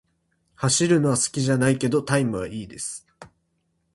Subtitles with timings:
[0.55, 3.05] 走るのは好きじゃないけど、タイムは良いです。